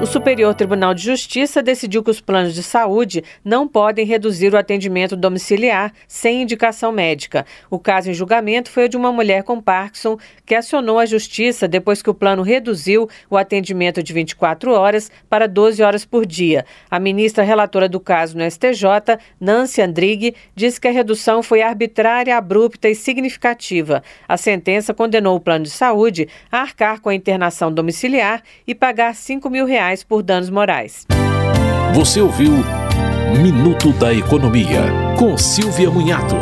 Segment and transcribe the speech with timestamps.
[0.00, 4.56] O Superior Tribunal de Justiça decidiu que os planos de saúde não podem reduzir o
[4.56, 7.44] atendimento domiciliar sem indicação médica.
[7.68, 10.16] O caso em julgamento foi o de uma mulher com Parkinson
[10.46, 15.46] que acionou a justiça depois que o plano reduziu o atendimento de 24 horas para
[15.46, 16.64] 12 horas por dia.
[16.90, 22.38] A ministra relatora do caso no STJ, Nancy Andrighi, disse que a redução foi arbitrária,
[22.38, 24.02] abrupta e significativa.
[24.26, 29.14] A sentença condenou o plano de saúde a arcar com a internação domiciliar e pagar
[29.14, 31.06] 5 mil reais reais por danos morais.
[31.94, 32.52] Você ouviu
[33.42, 34.82] Minuto da Economia,
[35.18, 36.36] com Silvia Munhato.